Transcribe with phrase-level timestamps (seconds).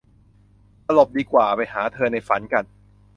[0.85, 2.63] สลบดีกว่า ไปหาเธอในฝันกัน